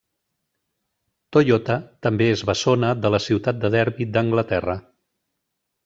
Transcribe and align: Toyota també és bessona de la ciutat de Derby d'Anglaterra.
Toyota 1.37 1.75
també 2.07 2.31
és 2.37 2.45
bessona 2.51 2.91
de 3.05 3.13
la 3.17 3.21
ciutat 3.29 3.63
de 3.67 3.75
Derby 3.79 4.09
d'Anglaterra. 4.17 4.81